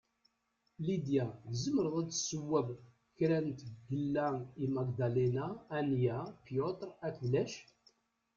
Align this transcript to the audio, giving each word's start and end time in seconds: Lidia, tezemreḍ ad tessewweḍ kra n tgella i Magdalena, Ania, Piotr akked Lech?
Lidia, 0.85 1.25
tezemreḍ 1.49 1.95
ad 2.01 2.09
tessewweḍ 2.09 2.67
kra 3.17 3.39
n 3.45 3.49
tgella 3.59 4.29
i 4.63 4.65
Magdalena, 4.75 5.47
Ania, 5.77 6.17
Piotr 6.45 6.89
akked 7.07 7.23
Lech? 7.33 7.55